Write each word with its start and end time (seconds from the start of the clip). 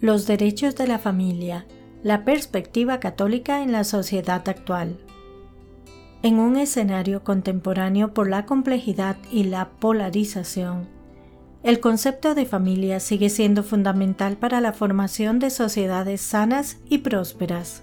Los 0.00 0.26
derechos 0.26 0.76
de 0.76 0.86
la 0.86 0.98
familia, 0.98 1.64
la 2.02 2.24
perspectiva 2.24 3.00
católica 3.00 3.62
en 3.62 3.72
la 3.72 3.82
sociedad 3.82 4.46
actual. 4.46 4.98
En 6.22 6.38
un 6.38 6.56
escenario 6.56 7.24
contemporáneo 7.24 8.12
por 8.12 8.28
la 8.28 8.44
complejidad 8.44 9.16
y 9.32 9.44
la 9.44 9.70
polarización, 9.70 10.86
el 11.62 11.80
concepto 11.80 12.34
de 12.34 12.44
familia 12.44 13.00
sigue 13.00 13.30
siendo 13.30 13.62
fundamental 13.62 14.36
para 14.36 14.60
la 14.60 14.74
formación 14.74 15.38
de 15.38 15.48
sociedades 15.48 16.20
sanas 16.20 16.78
y 16.90 16.98
prósperas. 16.98 17.82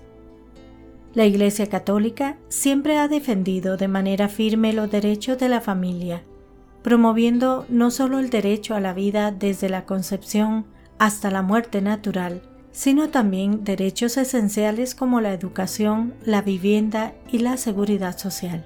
La 1.15 1.25
Iglesia 1.25 1.67
Católica 1.67 2.37
siempre 2.47 2.97
ha 2.97 3.07
defendido 3.07 3.75
de 3.75 3.87
manera 3.87 4.29
firme 4.29 4.71
los 4.71 4.91
derechos 4.91 5.39
de 5.39 5.49
la 5.49 5.61
familia, 5.61 6.21
promoviendo 6.83 7.65
no 7.69 7.89
solo 7.89 8.19
el 8.19 8.29
derecho 8.29 8.75
a 8.75 8.79
la 8.79 8.93
vida 8.93 9.31
desde 9.31 9.67
la 9.67 9.85
concepción 9.85 10.65
hasta 11.03 11.29
la 11.29 11.41
muerte 11.41 11.81
natural, 11.81 12.41
sino 12.71 13.09
también 13.09 13.65
derechos 13.65 14.15
esenciales 14.15 14.95
como 14.95 15.19
la 15.19 15.33
educación, 15.33 16.13
la 16.23 16.41
vivienda 16.41 17.13
y 17.29 17.39
la 17.39 17.57
seguridad 17.57 18.17
social. 18.17 18.65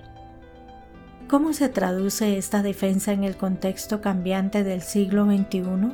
¿Cómo 1.28 1.54
se 1.54 1.68
traduce 1.68 2.38
esta 2.38 2.62
defensa 2.62 3.12
en 3.12 3.23
el 3.23 3.38
contexto 3.38 4.02
cambiante 4.02 4.64
del 4.64 4.84
siglo 4.84 5.26
XXI? 5.26 5.94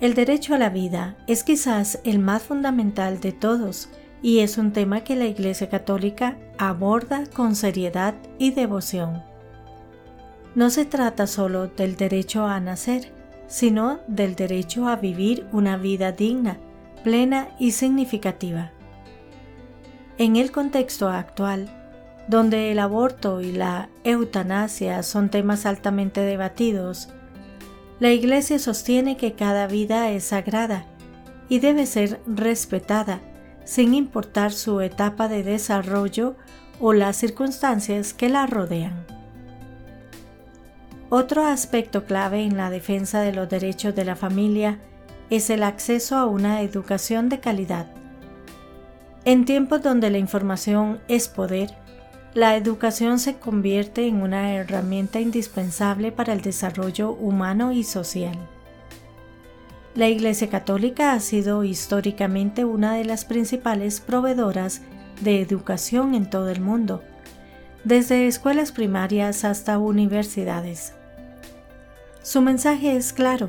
El 0.00 0.14
derecho 0.14 0.54
a 0.54 0.58
la 0.58 0.70
vida 0.70 1.16
es 1.26 1.42
quizás 1.42 1.98
el 2.04 2.20
más 2.20 2.44
fundamental 2.44 3.18
de 3.18 3.32
todos 3.32 3.88
y 4.22 4.38
es 4.38 4.56
un 4.56 4.72
tema 4.72 5.02
que 5.02 5.16
la 5.16 5.26
Iglesia 5.26 5.68
Católica 5.68 6.38
aborda 6.58 7.24
con 7.26 7.56
seriedad 7.56 8.14
y 8.38 8.52
devoción. 8.52 9.24
No 10.54 10.70
se 10.70 10.84
trata 10.84 11.26
solo 11.26 11.66
del 11.66 11.96
derecho 11.96 12.46
a 12.46 12.60
nacer, 12.60 13.17
sino 13.48 13.98
del 14.06 14.36
derecho 14.36 14.86
a 14.86 14.96
vivir 14.96 15.46
una 15.52 15.76
vida 15.76 16.12
digna, 16.12 16.58
plena 17.02 17.48
y 17.58 17.72
significativa. 17.72 18.70
En 20.18 20.36
el 20.36 20.52
contexto 20.52 21.08
actual, 21.08 21.68
donde 22.28 22.70
el 22.70 22.78
aborto 22.78 23.40
y 23.40 23.52
la 23.52 23.88
eutanasia 24.04 25.02
son 25.02 25.30
temas 25.30 25.64
altamente 25.64 26.20
debatidos, 26.20 27.08
la 28.00 28.12
Iglesia 28.12 28.58
sostiene 28.58 29.16
que 29.16 29.32
cada 29.32 29.66
vida 29.66 30.10
es 30.10 30.24
sagrada 30.24 30.86
y 31.48 31.58
debe 31.58 31.86
ser 31.86 32.20
respetada 32.26 33.20
sin 33.64 33.94
importar 33.94 34.52
su 34.52 34.80
etapa 34.80 35.28
de 35.28 35.42
desarrollo 35.42 36.36
o 36.80 36.92
las 36.92 37.16
circunstancias 37.16 38.14
que 38.14 38.28
la 38.28 38.46
rodean. 38.46 39.17
Otro 41.10 41.46
aspecto 41.46 42.04
clave 42.04 42.42
en 42.42 42.58
la 42.58 42.68
defensa 42.68 43.22
de 43.22 43.32
los 43.32 43.48
derechos 43.48 43.94
de 43.94 44.04
la 44.04 44.14
familia 44.14 44.78
es 45.30 45.48
el 45.48 45.62
acceso 45.62 46.16
a 46.16 46.26
una 46.26 46.60
educación 46.60 47.30
de 47.30 47.40
calidad. 47.40 47.86
En 49.24 49.46
tiempos 49.46 49.82
donde 49.82 50.10
la 50.10 50.18
información 50.18 51.00
es 51.08 51.28
poder, 51.28 51.70
la 52.34 52.56
educación 52.56 53.18
se 53.18 53.36
convierte 53.36 54.06
en 54.06 54.20
una 54.20 54.54
herramienta 54.54 55.18
indispensable 55.18 56.12
para 56.12 56.34
el 56.34 56.42
desarrollo 56.42 57.12
humano 57.12 57.72
y 57.72 57.84
social. 57.84 58.36
La 59.94 60.08
Iglesia 60.08 60.50
Católica 60.50 61.14
ha 61.14 61.20
sido 61.20 61.64
históricamente 61.64 62.66
una 62.66 62.94
de 62.94 63.06
las 63.06 63.24
principales 63.24 64.00
proveedoras 64.00 64.82
de 65.22 65.40
educación 65.40 66.14
en 66.14 66.28
todo 66.28 66.50
el 66.50 66.60
mundo, 66.60 67.02
desde 67.82 68.26
escuelas 68.26 68.72
primarias 68.72 69.44
hasta 69.44 69.78
universidades. 69.78 70.97
Su 72.28 72.42
mensaje 72.42 72.94
es 72.94 73.14
claro, 73.14 73.48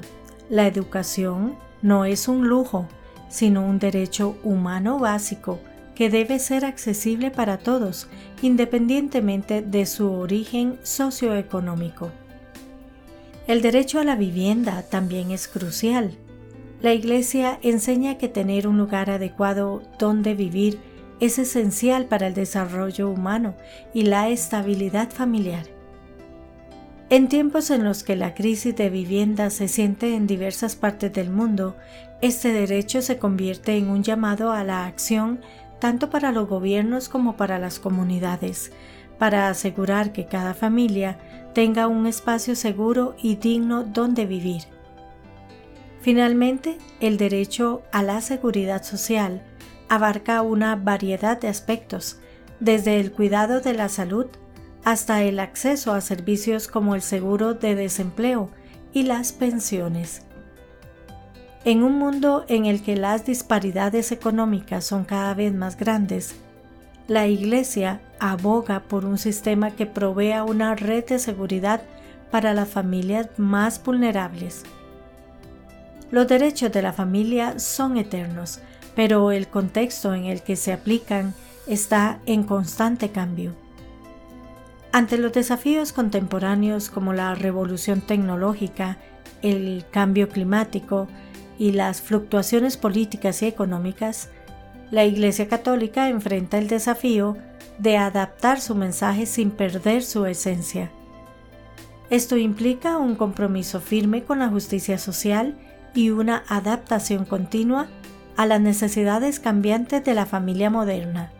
la 0.49 0.65
educación 0.65 1.57
no 1.81 2.05
es 2.05 2.29
un 2.29 2.47
lujo, 2.47 2.87
sino 3.27 3.65
un 3.65 3.77
derecho 3.77 4.37
humano 4.41 4.99
básico 4.99 5.59
que 5.95 6.09
debe 6.09 6.39
ser 6.39 6.63
accesible 6.63 7.29
para 7.29 7.57
todos, 7.57 8.07
independientemente 8.41 9.61
de 9.61 9.85
su 9.85 10.09
origen 10.09 10.79
socioeconómico. 10.81 12.09
El 13.47 13.61
derecho 13.61 13.99
a 13.99 14.05
la 14.05 14.15
vivienda 14.15 14.83
también 14.83 15.31
es 15.31 15.49
crucial. 15.49 16.17
La 16.81 16.93
Iglesia 16.93 17.59
enseña 17.61 18.17
que 18.17 18.29
tener 18.29 18.65
un 18.65 18.77
lugar 18.77 19.09
adecuado 19.09 19.83
donde 19.99 20.35
vivir 20.35 20.79
es 21.19 21.37
esencial 21.37 22.05
para 22.05 22.27
el 22.27 22.33
desarrollo 22.33 23.09
humano 23.09 23.55
y 23.93 24.03
la 24.03 24.29
estabilidad 24.29 25.09
familiar. 25.11 25.78
En 27.11 27.27
tiempos 27.27 27.71
en 27.71 27.83
los 27.83 28.03
que 28.03 28.15
la 28.15 28.35
crisis 28.35 28.75
de 28.75 28.91
vivienda 28.91 29.49
se 29.49 29.67
siente 29.67 30.13
en 30.15 30.27
diversas 30.27 30.75
partes 30.75 31.11
del 31.11 31.31
mundo, 31.31 31.75
este 32.21 32.53
derecho 32.53 33.01
se 33.01 33.17
convierte 33.17 33.75
en 33.77 33.89
un 33.89 34.03
llamado 34.03 34.51
a 34.51 34.63
la 34.63 34.85
acción 34.85 35.41
tanto 35.79 36.11
para 36.11 36.31
los 36.31 36.47
gobiernos 36.47 37.09
como 37.09 37.35
para 37.35 37.57
las 37.57 37.79
comunidades, 37.79 38.71
para 39.17 39.49
asegurar 39.49 40.11
que 40.11 40.27
cada 40.27 40.53
familia 40.53 41.17
tenga 41.55 41.87
un 41.87 42.05
espacio 42.05 42.55
seguro 42.55 43.15
y 43.17 43.37
digno 43.37 43.83
donde 43.85 44.27
vivir. 44.27 44.61
Finalmente, 46.01 46.77
el 46.99 47.17
derecho 47.17 47.81
a 47.91 48.03
la 48.03 48.21
seguridad 48.21 48.83
social 48.83 49.41
abarca 49.89 50.43
una 50.43 50.75
variedad 50.75 51.41
de 51.41 51.47
aspectos, 51.47 52.19
desde 52.59 52.99
el 52.99 53.11
cuidado 53.11 53.61
de 53.61 53.73
la 53.73 53.89
salud 53.89 54.27
hasta 54.89 55.21
el 55.21 55.39
acceso 55.39 55.93
a 55.93 56.01
servicios 56.01 56.67
como 56.67 56.95
el 56.95 57.03
seguro 57.03 57.53
de 57.53 57.75
desempleo 57.75 58.49
y 58.91 59.03
las 59.03 59.33
pensiones. 59.33 60.23
En 61.63 61.83
un 61.83 61.99
mundo 61.99 62.43
en 62.47 62.65
el 62.65 62.81
que 62.81 62.95
las 62.95 63.23
disparidades 63.23 64.11
económicas 64.11 64.83
son 64.85 65.05
cada 65.05 65.35
vez 65.35 65.53
más 65.53 65.77
grandes, 65.77 66.33
la 67.07 67.27
Iglesia 67.27 68.01
aboga 68.19 68.79
por 68.79 69.05
un 69.05 69.19
sistema 69.19 69.69
que 69.69 69.85
provea 69.85 70.43
una 70.43 70.73
red 70.73 71.05
de 71.05 71.19
seguridad 71.19 71.83
para 72.31 72.55
las 72.55 72.69
familias 72.69 73.29
más 73.37 73.83
vulnerables. 73.83 74.63
Los 76.09 76.27
derechos 76.27 76.71
de 76.71 76.81
la 76.81 76.93
familia 76.93 77.59
son 77.59 77.95
eternos, 77.97 78.59
pero 78.95 79.31
el 79.31 79.49
contexto 79.49 80.15
en 80.15 80.25
el 80.25 80.41
que 80.41 80.55
se 80.55 80.73
aplican 80.73 81.35
está 81.67 82.21
en 82.25 82.41
constante 82.41 83.11
cambio. 83.11 83.68
Ante 84.91 85.17
los 85.17 85.33
desafíos 85.33 85.93
contemporáneos 85.93 86.89
como 86.89 87.13
la 87.13 87.35
revolución 87.35 88.01
tecnológica, 88.01 88.97
el 89.41 89.85
cambio 89.91 90.29
climático, 90.29 91.07
y 91.59 91.73
las 91.73 92.01
fluctuaciones 92.01 92.77
políticas 92.77 93.43
y 93.43 93.47
económicas, 93.47 94.29
la 94.91 95.03
Iglesia 95.03 95.47
Católica 95.49 96.09
enfrenta 96.09 96.57
el 96.57 96.69
desafío 96.69 97.37
de 97.77 97.97
adaptar 97.97 98.61
su 98.61 98.73
mensaje 98.75 99.25
sin 99.25 99.51
perder 99.51 100.03
su 100.03 100.25
esencia. 100.25 100.89
Esto 102.09 102.37
implica 102.37 102.97
un 102.97 103.15
compromiso 103.15 103.81
firme 103.81 104.23
con 104.23 104.39
la 104.39 104.47
justicia 104.47 104.97
social 104.97 105.57
y 105.93 106.09
una 106.09 106.43
adaptación 106.47 107.25
continua 107.25 107.87
a 108.37 108.45
las 108.45 108.61
necesidades 108.61 109.39
cambiantes 109.39 110.03
de 110.03 110.13
la 110.13 110.25
familia 110.25 110.69
moderna. 110.69 111.31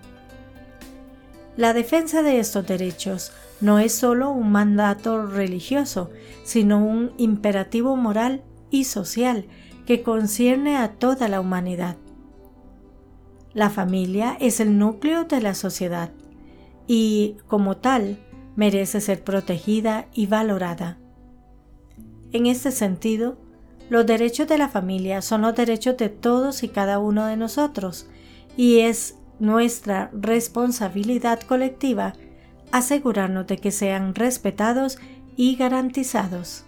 La 1.60 1.74
defensa 1.74 2.24
de 2.24 2.40
estos 2.40 2.66
derechos 2.66 3.34
no 3.60 3.80
es 3.80 3.94
solo 3.94 4.32
un 4.32 4.50
mandato 4.50 5.26
religioso, 5.26 6.10
sino 6.46 6.82
un 6.82 7.12
imperativo 7.18 7.98
moral 7.98 8.44
y 8.72 8.86
social 8.86 9.46
que 9.86 10.02
concierne 10.02 10.78
a 10.78 10.94
toda 10.94 11.28
la 11.28 11.42
humanidad. 11.42 11.98
La 13.54 13.70
familia 13.70 14.38
es 14.40 14.62
el 14.62 14.78
núcleo 14.78 15.26
de 15.26 15.42
la 15.42 15.54
sociedad 15.54 16.12
y, 16.88 17.36
como 17.46 17.76
tal, 17.76 18.20
merece 18.56 19.02
ser 19.02 19.22
protegida 19.26 20.08
y 20.14 20.28
valorada. 20.28 20.98
En 22.32 22.46
este 22.46 22.72
sentido, 22.72 23.38
los 23.90 24.06
derechos 24.06 24.48
de 24.48 24.58
la 24.58 24.70
familia 24.70 25.22
son 25.22 25.42
los 25.42 25.58
derechos 25.58 25.98
de 25.98 26.08
todos 26.08 26.64
y 26.64 26.70
cada 26.70 27.00
uno 27.00 27.26
de 27.26 27.36
nosotros, 27.36 28.08
y 28.56 28.80
es 28.80 29.19
nuestra 29.40 30.10
responsabilidad 30.14 31.42
colectiva 31.42 32.14
asegurarnos 32.72 33.48
de 33.48 33.58
que 33.58 33.72
sean 33.72 34.16
respetados 34.16 35.00
y 35.36 35.56
garantizados. 35.56 36.66